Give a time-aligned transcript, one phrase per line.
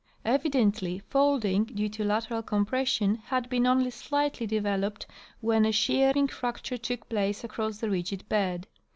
[0.25, 5.05] Evidently folding, clue to lateral compression, had been only slightly de veloped
[5.41, 8.65] when a shearing fracture took place across the rigid bed.